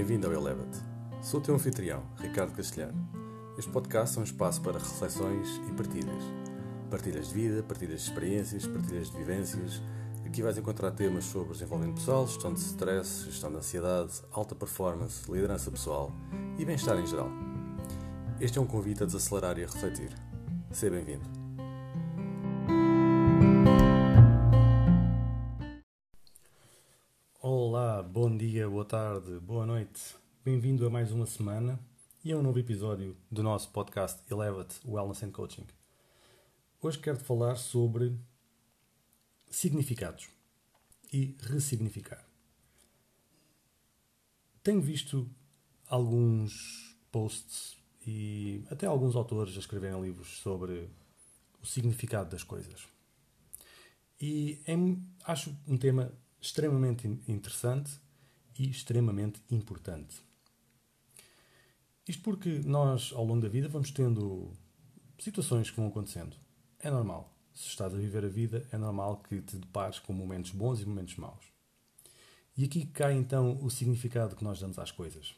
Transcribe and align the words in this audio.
Bem-vindo 0.00 0.26
ao 0.26 0.32
Elevate. 0.32 0.78
Sou 1.20 1.40
o 1.40 1.42
teu 1.42 1.54
anfitrião, 1.54 2.02
Ricardo 2.16 2.54
Castelhano. 2.54 3.06
Este 3.58 3.70
podcast 3.70 4.16
é 4.16 4.20
um 4.22 4.24
espaço 4.24 4.62
para 4.62 4.78
reflexões 4.78 5.60
e 5.68 5.72
partilhas. 5.72 6.24
Partilhas 6.90 7.28
de 7.28 7.34
vida, 7.34 7.62
partilhas 7.62 8.00
de 8.00 8.08
experiências, 8.08 8.66
partilhas 8.66 9.10
de 9.10 9.18
vivências. 9.18 9.82
Aqui 10.24 10.40
vais 10.40 10.56
encontrar 10.56 10.92
temas 10.92 11.24
sobre 11.24 11.52
desenvolvimento 11.52 11.96
pessoal, 11.96 12.26
gestão 12.26 12.54
de 12.54 12.60
stress, 12.60 13.26
gestão 13.26 13.50
de 13.50 13.58
ansiedade, 13.58 14.22
alta 14.32 14.54
performance, 14.54 15.30
liderança 15.30 15.70
pessoal 15.70 16.10
e 16.58 16.64
bem-estar 16.64 16.98
em 16.98 17.06
geral. 17.06 17.28
Este 18.40 18.58
é 18.58 18.62
um 18.62 18.66
convite 18.66 19.02
a 19.02 19.06
desacelerar 19.06 19.58
e 19.58 19.64
a 19.64 19.66
refletir. 19.66 20.14
Seja 20.70 20.96
bem-vindo. 20.96 21.39
Bom 28.12 28.36
dia, 28.36 28.68
boa 28.68 28.84
tarde, 28.84 29.38
boa 29.38 29.64
noite. 29.64 30.16
Bem-vindo 30.44 30.84
a 30.84 30.90
mais 30.90 31.12
uma 31.12 31.26
semana 31.26 31.78
e 32.24 32.32
a 32.32 32.36
um 32.36 32.42
novo 32.42 32.58
episódio 32.58 33.16
do 33.30 33.40
nosso 33.40 33.70
podcast 33.70 34.20
Elevate 34.28 34.80
Wellness 34.84 35.22
and 35.22 35.30
Coaching. 35.30 35.64
Hoje 36.82 36.98
quero-te 36.98 37.22
falar 37.22 37.54
sobre 37.54 38.18
significados 39.48 40.28
e 41.12 41.36
ressignificar. 41.40 42.26
Tenho 44.60 44.80
visto 44.80 45.30
alguns 45.86 46.98
posts 47.12 47.76
e 48.04 48.64
até 48.72 48.86
alguns 48.86 49.14
autores 49.14 49.56
a 49.56 49.60
escreverem 49.60 50.02
livros 50.02 50.40
sobre 50.40 50.90
o 51.62 51.66
significado 51.66 52.28
das 52.28 52.42
coisas. 52.42 52.88
E 54.20 54.60
é, 54.66 54.74
acho 55.30 55.56
um 55.68 55.76
tema 55.76 56.12
extremamente 56.40 57.06
interessante 57.28 57.90
e 58.58 58.68
extremamente 58.70 59.40
importante. 59.50 60.16
Isto 62.06 62.22
porque 62.22 62.60
nós, 62.64 63.12
ao 63.12 63.24
longo 63.24 63.42
da 63.42 63.48
vida, 63.48 63.68
vamos 63.68 63.90
tendo 63.90 64.52
situações 65.18 65.70
que 65.70 65.76
vão 65.76 65.88
acontecendo. 65.88 66.36
É 66.78 66.90
normal. 66.90 67.32
Se 67.54 67.68
estás 67.68 67.92
a 67.94 67.96
viver 67.96 68.24
a 68.24 68.28
vida, 68.28 68.66
é 68.72 68.78
normal 68.78 69.18
que 69.28 69.40
te 69.42 69.56
depares 69.56 69.98
com 69.98 70.12
momentos 70.12 70.50
bons 70.50 70.80
e 70.80 70.86
momentos 70.86 71.16
maus. 71.16 71.44
E 72.56 72.64
aqui 72.64 72.86
cai 72.86 73.14
então 73.14 73.62
o 73.62 73.70
significado 73.70 74.34
que 74.34 74.44
nós 74.44 74.60
damos 74.60 74.78
às 74.78 74.90
coisas. 74.90 75.34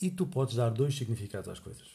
E 0.00 0.10
tu 0.10 0.26
podes 0.26 0.56
dar 0.56 0.70
dois 0.70 0.96
significados 0.96 1.48
às 1.48 1.58
coisas. 1.58 1.88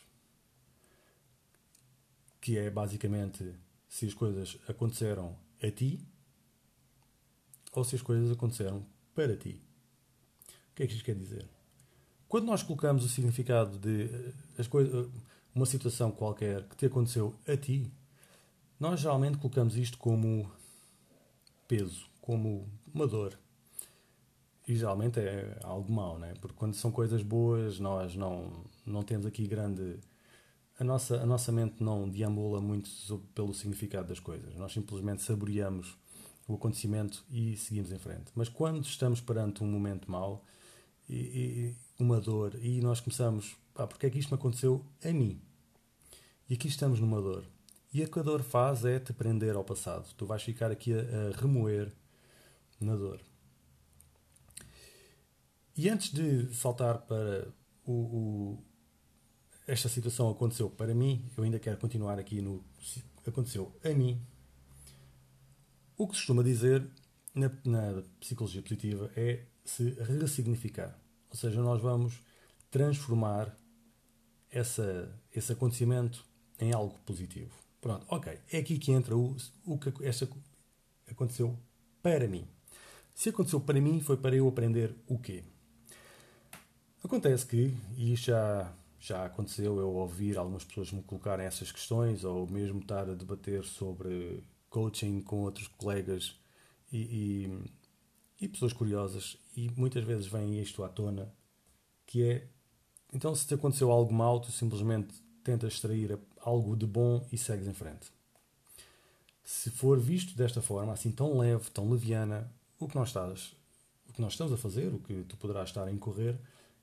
Que 2.42 2.58
é 2.58 2.70
basicamente 2.70 3.54
se 3.88 4.06
as 4.06 4.14
coisas 4.14 4.58
aconteceram 4.68 5.38
a 5.62 5.72
ti 5.72 6.06
ou 7.78 7.84
se 7.84 7.96
as 7.96 8.02
coisas 8.02 8.32
aconteceram 8.32 8.84
para 9.14 9.38
ti. 9.38 9.62
O 10.72 10.76
que 10.76 10.84
é 10.84 10.88
que 10.88 10.94
isto 10.94 11.06
quer 11.06 11.14
dizer? 11.14 11.48
Quando 12.28 12.46
nós 12.46 12.64
colocamos 12.64 13.06
o 13.06 13.10
significado 13.10 13.78
de 13.78 14.06
eh, 14.06 14.34
as 14.58 14.68
coisas, 14.68 15.06
eh, 15.06 15.10
uma 15.54 15.66
situação 15.68 16.10
qualquer 16.10 16.64
que 16.64 16.76
te 16.76 16.88
aconteceu 16.88 17.36
a 17.48 17.56
ti, 17.56 17.92
nós 18.80 19.00
geralmente 19.00 19.38
colocamos 19.38 19.78
isto 19.78 19.96
como 20.00 20.52
peso, 21.68 22.10
como 22.20 22.68
uma 22.92 23.06
dor. 23.06 23.38
E 24.68 24.76
geralmente 24.76 25.20
é 25.20 25.60
algo 25.62 25.92
mau, 25.94 26.18
né? 26.18 26.34
porque 26.42 26.58
quando 26.58 26.74
são 26.74 26.92
coisas 26.92 27.22
boas, 27.22 27.80
nós 27.80 28.16
não, 28.16 28.66
não 28.88 29.04
temos 29.04 29.28
aqui 29.28 29.48
grande. 29.48 30.00
A 30.80 30.84
nossa, 30.84 31.22
a 31.22 31.26
nossa 31.28 31.52
mente 31.52 31.82
não 31.82 32.10
deambula 32.10 32.60
muito 32.60 32.90
pelo 33.36 33.54
significado 33.54 34.08
das 34.08 34.20
coisas. 34.20 34.56
Nós 34.56 34.74
simplesmente 34.74 35.22
saboreamos 35.22 35.96
o 36.48 36.56
acontecimento 36.56 37.26
e 37.30 37.58
seguimos 37.58 37.92
em 37.92 37.98
frente. 37.98 38.32
Mas 38.36 38.48
quando 38.48 38.84
estamos 38.86 39.20
perante 39.20 39.64
um 39.64 39.68
momento 39.68 40.10
mau, 40.10 40.44
e, 41.10 41.16
e 41.16 41.76
uma 42.00 42.20
dor, 42.20 42.56
e 42.62 42.82
nós 42.82 43.00
começamos, 43.00 43.56
pá, 43.74 43.88
porque 43.88 44.06
é 44.06 44.10
que 44.10 44.20
isto 44.20 44.30
me 44.30 44.36
aconteceu 44.36 44.86
a 45.04 45.12
mim? 45.12 45.42
E 46.50 46.54
aqui 46.54 46.68
estamos 46.68 47.00
numa 47.00 47.22
dor. 47.22 47.46
E 47.94 48.04
o 48.04 48.10
que 48.10 48.20
a 48.20 48.24
dor 48.24 48.44
faz 48.44 48.86
é 48.86 49.00
te 49.00 49.14
prender 49.14 49.56
ao 49.56 49.64
passado. 49.64 50.14
Tu 50.16 50.26
vais 50.26 50.44
ficar 50.44 50.72
aqui 50.72 50.94
a, 50.94 51.00
a 51.00 51.42
remoer 51.42 51.92
na 52.80 52.96
dor. 52.96 53.22
E 55.76 55.90
antes 55.90 56.12
de 56.12 56.54
saltar 56.54 57.00
para 57.00 57.48
o, 57.86 57.92
o, 57.92 58.64
esta 59.68 59.88
situação 59.90 60.30
aconteceu 60.30 60.70
para 60.70 60.94
mim, 60.94 61.26
eu 61.38 61.44
ainda 61.44 61.60
quero 61.60 61.78
continuar 61.78 62.18
aqui 62.20 62.42
no 62.42 62.64
aconteceu 63.26 63.74
a 63.84 63.90
mim. 63.90 64.22
O 65.98 66.08
que 66.08 66.14
se 66.14 66.22
costuma 66.22 66.44
dizer 66.44 66.88
na, 67.34 67.52
na 67.66 68.04
psicologia 68.20 68.62
positiva 68.62 69.12
é 69.16 69.46
se 69.66 69.90
ressignificar. 70.20 70.96
Ou 71.30 71.36
seja, 71.36 71.60
nós 71.62 71.82
vamos 71.82 72.22
transformar 72.70 73.58
essa, 74.52 75.12
esse 75.34 75.52
acontecimento 75.52 76.24
em 76.60 76.72
algo 76.72 76.98
positivo. 77.00 77.52
Pronto, 77.82 78.06
ok. 78.10 78.40
É 78.52 78.60
aqui 78.60 78.78
que 78.78 78.92
entra 78.92 79.18
o, 79.18 79.36
o 79.66 79.78
que 79.78 79.92
esta 80.06 80.30
aconteceu 81.10 81.58
para 82.02 82.28
mim. 82.28 82.48
Se 83.16 83.30
aconteceu 83.30 83.60
para 83.60 83.82
mim, 83.82 84.00
foi 84.00 84.18
para 84.18 84.36
eu 84.36 84.48
aprender 84.48 84.96
o 85.08 85.18
quê? 85.18 85.44
Acontece 87.04 87.46
que, 87.46 87.76
e 87.98 88.16
já, 88.16 88.72
já 89.00 89.26
aconteceu 89.26 89.80
eu 89.80 89.90
ouvir 89.90 90.38
algumas 90.38 90.64
pessoas 90.64 90.92
me 90.92 91.02
colocarem 91.02 91.46
essas 91.46 91.72
questões, 91.72 92.24
ou 92.24 92.48
mesmo 92.48 92.80
estar 92.80 93.10
a 93.10 93.16
debater 93.16 93.64
sobre 93.64 94.44
coaching 94.78 95.22
com 95.22 95.38
outros 95.38 95.68
colegas 95.70 96.40
e, 96.92 97.00
e, 98.40 98.46
e 98.46 98.48
pessoas 98.48 98.74
curiosas, 98.74 99.36
e 99.56 99.72
muitas 99.76 100.04
vezes 100.04 100.28
vem 100.28 100.62
isto 100.62 100.84
à 100.84 100.88
tona, 100.88 101.34
que 102.06 102.24
é, 102.24 102.48
então 103.12 103.34
se 103.34 103.48
te 103.48 103.56
aconteceu 103.56 103.92
algo 103.92 104.14
mal, 104.14 104.40
tu 104.40 104.52
simplesmente 104.52 105.16
tentas 105.44 105.74
extrair 105.74 106.20
algo 106.42 106.76
de 106.76 106.86
bom 106.86 107.28
e 107.32 107.40
segues 107.40 107.68
em 107.68 107.74
frente. 107.74 108.12
Se 109.44 109.72
for 109.72 110.00
visto 110.00 110.38
desta 110.38 110.62
forma, 110.62 110.94
assim 110.94 111.12
tão 111.12 111.40
leve, 111.40 111.72
tão 111.72 111.90
leviana, 111.90 112.48
o 112.80 112.88
que 112.88 112.96
nós 112.96 113.08
estás, 113.08 113.56
o 114.08 114.14
que 114.14 114.22
nós 114.22 114.34
estamos 114.34 114.54
a 114.54 114.58
fazer, 114.58 114.94
o 114.94 115.00
que 115.00 115.24
tu 115.24 115.36
poderás 115.38 115.70
estar 115.70 115.88
a 115.88 115.92
incorrer, 115.92 116.40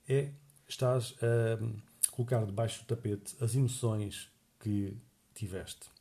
é 0.08 0.32
estás 0.66 1.14
a 1.22 2.10
colocar 2.10 2.44
debaixo 2.44 2.82
do 2.82 2.86
tapete 2.86 3.36
as 3.40 3.54
emoções 3.54 4.28
que 4.58 4.96
tiveste. 5.32 5.93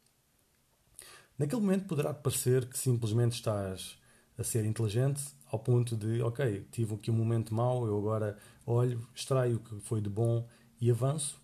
Naquele 1.44 1.60
momento 1.60 1.88
poderá-te 1.88 2.22
parecer 2.22 2.66
que 2.68 2.80
simplesmente 2.80 3.34
estás 3.34 3.98
a 4.38 4.46
ser 4.46 4.64
inteligente 4.64 5.22
ao 5.52 5.60
ponto 5.60 5.94
de, 5.94 6.22
ok, 6.22 6.66
tive 6.72 6.96
aqui 6.96 7.12
um 7.12 7.16
momento 7.16 7.54
mau, 7.54 7.86
eu 7.86 7.98
agora 7.98 8.38
olho, 8.66 9.06
extraio 9.14 9.58
o 9.58 9.60
que 9.60 9.78
foi 9.82 10.00
de 10.00 10.10
bom 10.10 10.48
e 10.80 10.90
avanço. 10.90 11.38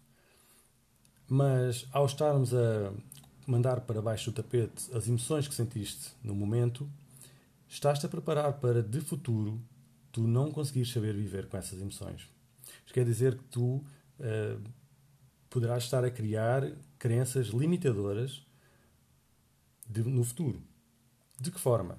Mas 1.28 1.86
ao 1.92 2.06
estarmos 2.06 2.54
a 2.54 2.94
mandar 3.46 3.82
para 3.82 4.02
baixo 4.02 4.32
do 4.32 4.36
tapete 4.42 4.90
as 4.96 5.06
emoções 5.06 5.50
que 5.50 5.54
sentiste 5.54 6.14
no 6.24 6.34
momento, 6.34 6.90
estás-te 7.68 8.06
a 8.06 8.10
preparar 8.10 8.54
para, 8.54 8.82
de 8.82 9.02
futuro, 9.02 9.62
tu 10.14 10.22
não 10.22 10.50
conseguires 10.50 10.94
saber 10.94 11.14
viver 11.14 11.50
com 11.50 11.58
essas 11.58 11.78
emoções. 11.82 12.26
Isto 12.86 12.94
quer 12.94 13.04
dizer 13.04 13.36
que 13.36 13.44
tu 13.44 13.66
uh, 13.74 14.64
poderás 15.50 15.84
estar 15.84 16.06
a 16.06 16.10
criar 16.10 16.72
crenças 16.98 17.48
limitadoras 17.48 18.48
de, 19.90 20.04
no 20.04 20.24
futuro. 20.24 20.62
De 21.40 21.52
que 21.52 21.60
forma? 21.60 21.98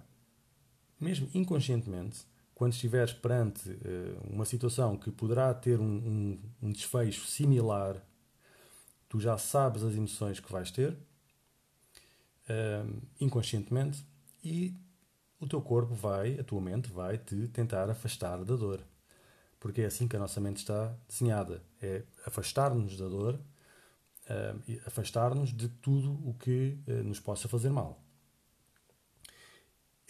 Mesmo 0.99 1.28
inconscientemente, 1.34 2.25
quando 2.55 2.73
estiveres 2.73 3.12
perante 3.12 3.71
uh, 3.71 4.31
uma 4.31 4.45
situação 4.45 4.97
que 4.97 5.11
poderá 5.11 5.53
ter 5.53 5.81
um, 5.81 5.84
um, 5.84 6.39
um, 6.62 6.73
desfecho 6.73 7.27
similar, 7.27 7.97
tu 9.09 9.19
já 9.19 9.37
sabes 9.37 9.83
as 9.83 9.95
emoções 9.95 10.39
que 10.39 10.53
vais 10.53 10.71
ter, 10.71 10.93
uh, 10.93 13.03
inconscientemente, 13.21 14.07
e 14.45 14.75
o 15.41 15.47
teu 15.47 15.60
corpo 15.60 15.95
vai, 15.95 16.39
a 16.39 16.45
tua 16.45 16.60
mente 16.60 16.91
vai 16.91 17.19
te 17.19 17.48
tentar 17.48 17.91
afastar 17.91 18.45
da 18.45 18.57
dor 18.57 18.81
porque 19.60 19.83
é 19.83 19.84
assim 19.84 20.09
que 20.09 20.16
a 20.16 20.19
nossa 20.19 20.41
mente 20.41 20.57
está 20.57 20.97
desenhada: 21.07 21.63
é 21.81 22.03
afastar-nos 22.27 22.97
da 22.97 23.07
dor, 23.07 23.39
afastar-nos 24.86 25.53
de 25.53 25.68
tudo 25.68 26.12
o 26.28 26.34
que 26.34 26.78
uh, 26.86 27.04
nos 27.04 27.21
possa 27.21 27.48
fazer 27.48 27.71
mal. 27.71 28.03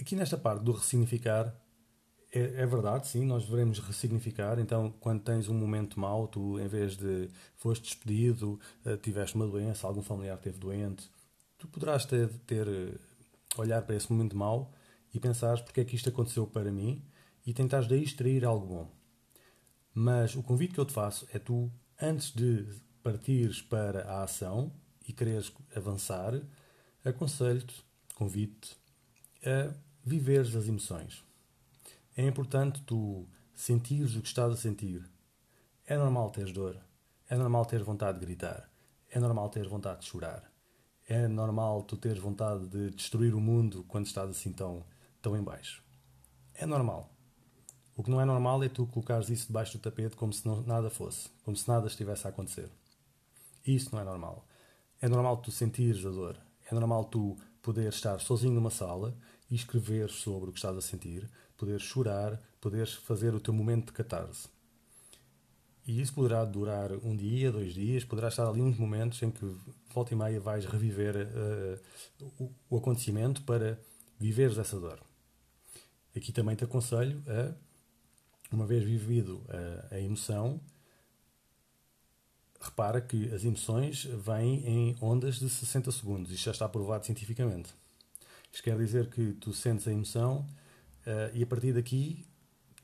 Aqui 0.00 0.16
nesta 0.16 0.38
parte 0.38 0.62
do 0.62 0.72
ressignificar, 0.72 1.54
é, 2.32 2.62
é, 2.62 2.66
verdade, 2.66 3.06
sim, 3.08 3.24
nós 3.24 3.46
devemos 3.46 3.78
ressignificar. 3.80 4.58
Então, 4.58 4.90
quando 5.00 5.22
tens 5.22 5.48
um 5.48 5.54
momento 5.54 5.98
mau, 5.98 6.28
tu, 6.28 6.58
em 6.58 6.68
vez 6.68 6.96
de 6.96 7.28
foste 7.56 7.82
despedido, 7.82 8.58
uh, 8.84 8.96
tiveste 8.96 9.36
uma 9.36 9.46
doença, 9.46 9.86
algum 9.86 10.02
familiar 10.02 10.36
esteve 10.36 10.58
doente, 10.58 11.10
tu 11.58 11.68
poderás 11.68 12.04
ter, 12.04 12.28
ter 12.46 12.66
olhar 13.56 13.82
para 13.82 13.96
esse 13.96 14.10
momento 14.10 14.36
mau 14.36 14.72
e 15.12 15.20
pensares 15.20 15.60
porque 15.60 15.80
é 15.80 15.84
que 15.84 15.96
isto 15.96 16.08
aconteceu 16.08 16.46
para 16.46 16.70
mim 16.70 17.04
e 17.44 17.52
tentares 17.52 17.88
daí 17.88 18.02
extrair 18.02 18.44
algo 18.44 18.66
bom. 18.66 18.90
Mas 19.92 20.34
o 20.36 20.42
convite 20.42 20.74
que 20.74 20.80
eu 20.80 20.84
te 20.84 20.92
faço 20.92 21.26
é 21.32 21.38
tu, 21.38 21.70
antes 22.00 22.32
de 22.32 22.66
partires 23.02 23.62
para 23.62 24.04
a 24.04 24.22
ação 24.22 24.72
e 25.06 25.12
quereres 25.12 25.52
avançar, 25.74 26.40
aconselho-te, 27.04 27.84
convido-te 28.14 28.76
a 29.44 29.74
viveres 30.04 30.54
as 30.54 30.68
emoções. 30.68 31.24
É 32.16 32.26
importante 32.26 32.82
tu 32.82 33.26
sentires 33.54 34.14
o 34.16 34.20
que 34.20 34.28
estás 34.28 34.52
a 34.52 34.56
sentir. 34.56 35.08
É 35.86 35.96
normal 35.96 36.30
teres 36.30 36.52
dor. 36.52 36.76
É 37.28 37.36
normal 37.36 37.64
ter 37.66 37.82
vontade 37.82 38.18
de 38.18 38.26
gritar. 38.26 38.68
É 39.10 39.18
normal 39.18 39.48
ter 39.48 39.66
vontade 39.68 40.00
de 40.00 40.06
chorar. 40.06 40.50
É 41.08 41.26
normal 41.26 41.82
tu 41.82 41.96
teres 41.96 42.18
vontade 42.18 42.66
de 42.68 42.90
destruir 42.90 43.34
o 43.34 43.40
mundo 43.40 43.84
quando 43.88 44.06
estás 44.06 44.30
assim 44.30 44.52
tão, 44.52 44.84
tão 45.20 45.36
em 45.36 45.42
baixo. 45.42 45.82
É 46.54 46.66
normal. 46.66 47.10
O 47.96 48.02
que 48.02 48.10
não 48.10 48.20
é 48.20 48.24
normal 48.24 48.62
é 48.62 48.68
tu 48.68 48.86
colocares 48.86 49.28
isso 49.28 49.48
debaixo 49.48 49.76
do 49.76 49.80
tapete 49.80 50.16
como 50.16 50.32
se 50.32 50.46
não, 50.46 50.62
nada 50.62 50.88
fosse, 50.88 51.28
como 51.44 51.56
se 51.56 51.68
nada 51.68 51.86
estivesse 51.86 52.26
a 52.26 52.30
acontecer. 52.30 52.70
Isso 53.66 53.90
não 53.92 54.00
é 54.00 54.04
normal. 54.04 54.46
É 55.00 55.08
normal 55.08 55.38
tu 55.38 55.50
sentires 55.50 56.04
a 56.04 56.10
dor. 56.10 56.36
É 56.70 56.74
normal 56.74 57.04
tu 57.04 57.36
poder 57.62 57.88
estar 57.88 58.20
sozinho 58.20 58.54
numa 58.54 58.70
sala 58.70 59.16
e 59.50 59.54
escrever 59.54 60.10
sobre 60.10 60.50
o 60.50 60.52
que 60.52 60.58
estás 60.58 60.76
a 60.76 60.80
sentir, 60.80 61.28
poder 61.56 61.80
chorar, 61.80 62.40
poderes 62.60 62.94
fazer 62.94 63.34
o 63.34 63.40
teu 63.40 63.52
momento 63.52 63.86
de 63.86 63.92
catarse. 63.92 64.48
E 65.86 66.00
isso 66.00 66.14
poderá 66.14 66.44
durar 66.44 66.92
um 67.04 67.16
dia, 67.16 67.50
dois 67.50 67.74
dias, 67.74 68.04
poderá 68.04 68.28
estar 68.28 68.46
ali 68.46 68.60
uns 68.60 68.78
momentos 68.78 69.20
em 69.22 69.30
que 69.30 69.44
volta 69.92 70.14
e 70.14 70.16
meia 70.16 70.38
vais 70.38 70.64
reviver 70.64 71.16
uh, 71.16 72.24
o, 72.38 72.52
o, 72.70 72.76
acontecimento 72.76 73.42
para 73.42 73.78
viveres 74.18 74.56
essa 74.58 74.78
dor. 74.78 75.00
Aqui 76.14 76.32
também 76.32 76.54
te 76.54 76.64
aconselho 76.64 77.22
a, 77.26 77.54
uma 78.54 78.66
vez 78.66 78.84
vivido 78.84 79.42
a, 79.48 79.94
a 79.96 80.00
emoção, 80.00 80.60
repara 82.60 83.00
que 83.00 83.32
as 83.32 83.44
emoções 83.44 84.04
vêm 84.04 84.66
em 84.66 84.96
ondas 85.00 85.36
de 85.36 85.48
60 85.48 85.90
segundos. 85.92 86.30
Isto 86.30 86.44
já 86.44 86.50
está 86.50 86.68
provado 86.68 87.06
cientificamente. 87.06 87.70
Isto 88.52 88.64
quer 88.64 88.76
dizer 88.76 89.08
que 89.08 89.32
tu 89.34 89.52
sentes 89.52 89.88
a 89.88 89.92
emoção 89.92 90.46
uh, 91.06 91.34
e 91.34 91.42
a 91.42 91.46
partir 91.46 91.72
daqui, 91.72 92.26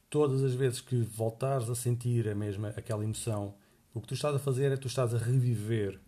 todas 0.09 0.43
as 0.43 0.55
vezes 0.55 0.81
que 0.81 1.03
voltares 1.03 1.69
a 1.69 1.75
sentir 1.75 2.29
a 2.29 2.35
mesma 2.35 2.69
aquela 2.71 3.05
emoção, 3.05 3.55
o 3.93 4.01
que 4.01 4.09
tu 4.09 4.15
estás 4.15 4.35
a 4.35 4.39
fazer 4.39 4.73
é 4.73 4.77
tu 4.77 4.87
estás 4.87 5.15
a 5.15 5.19
reviver 5.19 6.01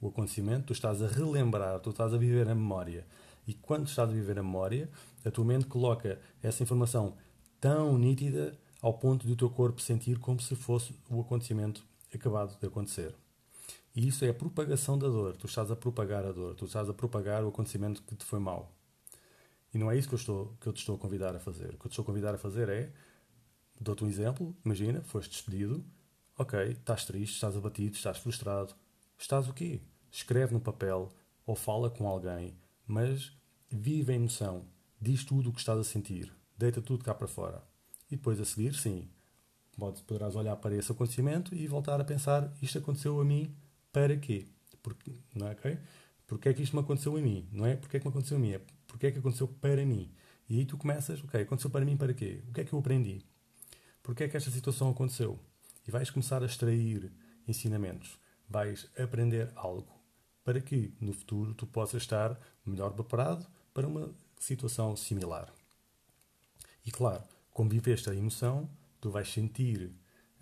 o 0.00 0.08
acontecimento, 0.08 0.66
tu 0.66 0.72
estás 0.72 1.02
a 1.02 1.06
relembrar, 1.06 1.80
tu 1.80 1.90
estás 1.90 2.12
a 2.12 2.18
viver 2.18 2.48
a 2.48 2.54
memória. 2.54 3.06
E 3.46 3.54
quando 3.54 3.88
estás 3.88 4.10
a 4.10 4.12
viver 4.12 4.38
a 4.38 4.42
memória, 4.42 4.90
a 5.24 5.30
tua 5.30 5.44
mente 5.44 5.66
coloca 5.66 6.20
essa 6.42 6.62
informação 6.62 7.16
tão 7.60 7.96
nítida 7.96 8.56
ao 8.82 8.94
ponto 8.94 9.26
de 9.26 9.32
o 9.32 9.36
teu 9.36 9.48
corpo 9.48 9.80
sentir 9.80 10.18
como 10.18 10.40
se 10.40 10.54
fosse 10.54 10.94
o 11.08 11.20
acontecimento 11.20 11.87
acabado 12.14 12.58
de 12.58 12.66
acontecer. 12.66 13.14
E 13.94 14.06
isso 14.06 14.24
é 14.24 14.28
a 14.28 14.34
propagação 14.34 14.98
da 14.98 15.08
dor. 15.08 15.36
Tu 15.36 15.46
estás 15.46 15.70
a 15.70 15.76
propagar 15.76 16.24
a 16.24 16.32
dor, 16.32 16.54
tu 16.54 16.66
estás 16.66 16.88
a 16.88 16.94
propagar 16.94 17.44
o 17.44 17.48
acontecimento 17.48 18.02
que 18.02 18.14
te 18.14 18.24
foi 18.24 18.38
mal. 18.38 18.74
E 19.72 19.78
não 19.78 19.90
é 19.90 19.96
isso 19.96 20.08
que 20.08 20.14
eu, 20.14 20.18
estou, 20.18 20.56
que 20.60 20.66
eu 20.66 20.72
te 20.72 20.78
estou 20.78 20.94
a 20.96 20.98
convidar 20.98 21.34
a 21.34 21.40
fazer. 21.40 21.74
O 21.74 21.78
que 21.78 21.86
eu 21.86 21.90
te 21.90 21.92
estou 21.92 22.02
a 22.02 22.06
convidar 22.06 22.34
a 22.34 22.38
fazer 22.38 22.68
é, 22.68 22.92
dou-te 23.80 24.04
um 24.04 24.08
exemplo, 24.08 24.56
imagina, 24.64 25.02
foste 25.02 25.30
despedido, 25.30 25.84
ok, 26.38 26.58
estás 26.70 27.04
triste, 27.04 27.34
estás 27.34 27.56
abatido, 27.56 27.94
estás 27.94 28.18
frustrado. 28.18 28.74
Estás 29.18 29.48
o 29.48 29.52
quê? 29.52 29.80
Escreve 30.10 30.54
no 30.54 30.60
papel 30.60 31.12
ou 31.44 31.54
fala 31.54 31.90
com 31.90 32.06
alguém, 32.06 32.56
mas 32.86 33.36
vive 33.68 34.12
a 34.12 34.14
emoção, 34.14 34.66
diz 35.00 35.24
tudo 35.24 35.50
o 35.50 35.52
que 35.52 35.58
estás 35.58 35.78
a 35.78 35.84
sentir, 35.84 36.32
deita 36.56 36.80
tudo 36.80 37.04
cá 37.04 37.14
para 37.14 37.26
fora. 37.26 37.62
E 38.10 38.16
depois 38.16 38.40
a 38.40 38.44
seguir, 38.44 38.74
sim, 38.74 39.10
poderás 39.78 40.34
olhar 40.34 40.56
para 40.56 40.74
esse 40.74 40.90
acontecimento 40.90 41.54
e 41.54 41.66
voltar 41.66 42.00
a 42.00 42.04
pensar: 42.04 42.52
isto 42.60 42.78
aconteceu 42.78 43.20
a 43.20 43.24
mim 43.24 43.54
para 43.92 44.16
quê? 44.16 44.46
Porque, 44.82 45.12
não 45.34 45.48
é, 45.48 45.52
okay? 45.52 45.78
Porque 46.26 46.48
é 46.48 46.54
que 46.54 46.62
isto 46.62 46.76
me 46.76 46.82
aconteceu 46.82 47.16
a 47.16 47.20
mim? 47.20 47.48
Não 47.52 47.64
é 47.64 47.76
porque 47.76 47.96
é 47.96 48.00
que 48.00 48.06
me 48.06 48.10
aconteceu 48.10 48.36
a 48.36 48.40
mim, 48.40 48.52
é 48.52 48.60
porque 48.86 49.06
é 49.06 49.10
que 49.10 49.18
aconteceu 49.18 49.48
para 49.48 49.84
mim. 49.86 50.10
E 50.48 50.58
aí 50.58 50.64
tu 50.64 50.76
começas: 50.76 51.22
ok, 51.22 51.40
aconteceu 51.40 51.70
para 51.70 51.84
mim 51.84 51.96
para 51.96 52.12
quê? 52.12 52.42
O 52.48 52.52
que 52.52 52.60
é 52.60 52.64
que 52.64 52.72
eu 52.72 52.78
aprendi? 52.78 53.24
Porque 54.02 54.24
é 54.24 54.28
que 54.28 54.36
esta 54.36 54.50
situação 54.50 54.90
aconteceu? 54.90 55.38
E 55.86 55.90
vais 55.90 56.10
começar 56.10 56.42
a 56.42 56.46
extrair 56.46 57.12
ensinamentos. 57.46 58.18
Vais 58.48 58.88
aprender 58.98 59.50
algo 59.54 59.98
para 60.44 60.60
que 60.60 60.94
no 61.00 61.12
futuro 61.12 61.54
tu 61.54 61.66
possas 61.66 62.02
estar 62.02 62.38
melhor 62.64 62.92
preparado 62.92 63.46
para 63.74 63.86
uma 63.86 64.10
situação 64.38 64.96
similar. 64.96 65.52
E 66.84 66.90
claro, 66.90 67.22
como 67.50 67.68
viveste 67.68 68.08
a 68.08 68.14
emoção, 68.14 68.68
tu 69.00 69.10
vais 69.10 69.28
sentir 69.28 69.92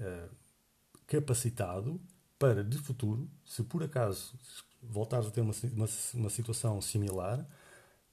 uh, 0.01 0.35
capacitado 1.07 2.01
para, 2.39 2.63
de 2.63 2.79
futuro, 2.79 3.31
se 3.45 3.63
por 3.63 3.83
acaso 3.83 4.35
voltares 4.83 5.27
a 5.27 5.31
ter 5.31 5.41
uma, 5.41 5.55
uma, 5.73 5.89
uma, 6.15 6.31
situação 6.31 6.81
similar, 6.81 7.47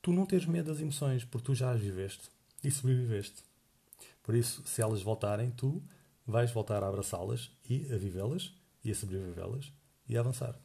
tu 0.02 0.12
não 0.12 0.26
tens 0.26 0.46
medo 0.46 0.72
das 0.72 0.82
emoções, 0.82 1.26
porque 1.26 1.46
tu 1.46 1.56
já 1.56 1.72
as 1.72 1.82
viveste 1.82 2.30
e 2.64 2.72
sobreviveste. 2.72 3.44
Por 4.22 4.36
isso, 4.36 4.64
se 4.66 4.82
elas 4.82 5.02
voltarem, 5.02 5.52
tu 5.52 5.84
vais 6.26 6.52
voltar 6.52 6.84
a 6.84 6.88
abraçá-las 6.88 7.52
e 7.70 7.92
a 7.94 7.98
vivê-las 7.98 8.54
e 8.84 8.92
a 8.92 8.96
sobrevivê-las 8.96 9.72
e 10.08 10.18
a 10.18 10.22
avançar. 10.22 10.58